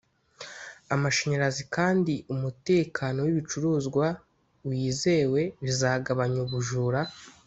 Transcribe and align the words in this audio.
amashanyarazi 0.95 1.63
kandi 1.75 2.13
umutekano 2.33 3.17
w’ibicuruzwa 3.25 4.05
wizewe 4.67 5.41
bizagabanya 5.63 6.39
ubujura 6.45 7.01